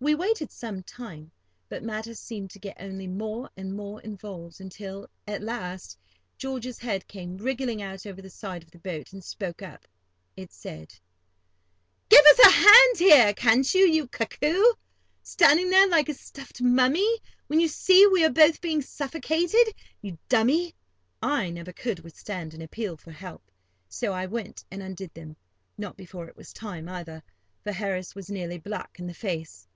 [0.00, 1.30] We waited some time,
[1.68, 5.96] but matters seemed to get only more and more involved, until, at last,
[6.36, 9.86] George's head came wriggling out over the side of the boat, and spoke up.
[10.36, 10.92] It said:
[12.08, 14.64] "Give us a hand here, can't you, you cuckoo;
[15.22, 19.72] standing there like a stuffed mummy, when you see we are both being suffocated,
[20.02, 20.74] you dummy!"
[21.22, 23.48] I never could withstand an appeal for help,
[23.88, 25.36] so I went and undid them;
[25.78, 27.22] not before it was time, either,
[27.62, 29.68] for Harris was nearly black in the face.